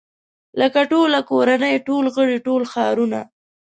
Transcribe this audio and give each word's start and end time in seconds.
لکه 0.59 0.79
ټوله 0.91 1.19
کورنۍ 1.31 1.75
ټول 1.87 2.05
غړي 2.15 2.37
ټول 2.47 2.61
ښارونه. 2.73 3.19